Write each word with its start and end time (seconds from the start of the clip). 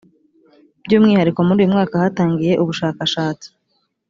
byu 0.83 0.95
umwihariko 0.99 1.39
muri 1.47 1.59
uyu 1.61 1.71
mwaka 1.73 1.95
hatangiye 2.03 2.53
ubushakashatsi 2.61 3.47